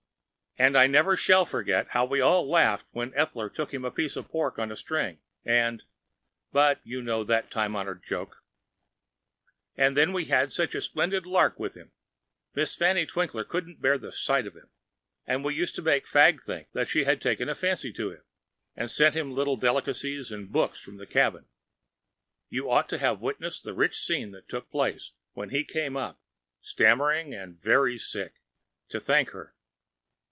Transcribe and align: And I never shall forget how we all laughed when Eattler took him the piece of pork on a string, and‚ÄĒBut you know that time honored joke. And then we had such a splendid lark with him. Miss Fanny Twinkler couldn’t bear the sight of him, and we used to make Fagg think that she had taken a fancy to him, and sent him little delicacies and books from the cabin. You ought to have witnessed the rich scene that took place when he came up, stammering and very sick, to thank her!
And 0.57 0.77
I 0.77 0.85
never 0.85 1.15
shall 1.15 1.45
forget 1.45 1.87
how 1.91 2.03
we 2.05 2.19
all 2.19 2.47
laughed 2.47 2.87
when 2.91 3.13
Eattler 3.13 3.51
took 3.53 3.73
him 3.73 3.83
the 3.83 3.89
piece 3.89 4.17
of 4.17 4.27
pork 4.27 4.59
on 4.59 4.69
a 4.69 4.75
string, 4.75 5.19
and‚ÄĒBut 5.45 6.79
you 6.83 7.01
know 7.01 7.23
that 7.23 7.49
time 7.49 7.73
honored 7.73 8.03
joke. 8.03 8.43
And 9.77 9.95
then 9.95 10.11
we 10.11 10.25
had 10.25 10.51
such 10.51 10.75
a 10.75 10.81
splendid 10.81 11.25
lark 11.25 11.57
with 11.57 11.73
him. 11.75 11.93
Miss 12.53 12.75
Fanny 12.75 13.07
Twinkler 13.07 13.47
couldn’t 13.47 13.79
bear 13.81 13.97
the 13.97 14.11
sight 14.11 14.45
of 14.45 14.55
him, 14.57 14.69
and 15.25 15.45
we 15.45 15.55
used 15.55 15.73
to 15.77 15.81
make 15.81 16.05
Fagg 16.05 16.41
think 16.41 16.67
that 16.73 16.89
she 16.89 17.05
had 17.05 17.21
taken 17.21 17.47
a 17.47 17.55
fancy 17.55 17.93
to 17.93 18.11
him, 18.11 18.23
and 18.75 18.91
sent 18.91 19.15
him 19.15 19.31
little 19.31 19.55
delicacies 19.55 20.33
and 20.33 20.51
books 20.51 20.77
from 20.79 20.97
the 20.97 21.07
cabin. 21.07 21.45
You 22.49 22.69
ought 22.69 22.89
to 22.89 22.97
have 22.97 23.21
witnessed 23.21 23.63
the 23.63 23.73
rich 23.73 23.97
scene 23.97 24.31
that 24.31 24.49
took 24.49 24.69
place 24.69 25.13
when 25.31 25.49
he 25.51 25.63
came 25.63 25.95
up, 25.95 26.19
stammering 26.59 27.33
and 27.33 27.57
very 27.57 27.97
sick, 27.97 28.41
to 28.89 28.99
thank 28.99 29.29
her! 29.29 29.55